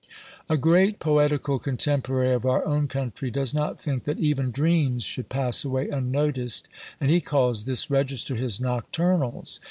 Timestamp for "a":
0.49-0.57